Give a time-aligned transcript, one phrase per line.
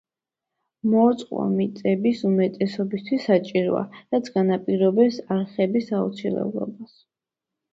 [0.93, 3.83] მორწყვა მიწების უმეტესობისთვის საჭიროა,
[4.17, 6.99] რაც განაპირობებს არხების აუცილებლობას.